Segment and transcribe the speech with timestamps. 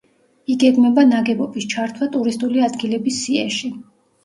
[0.53, 3.75] იგეგმება ნაგებობის ჩართვა ტურისტული ადგილების სიაში.